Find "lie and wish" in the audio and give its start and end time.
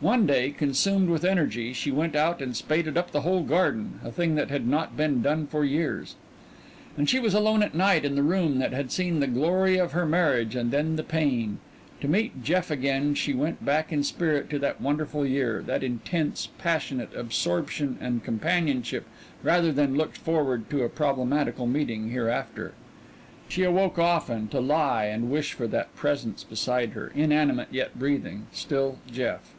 24.60-25.52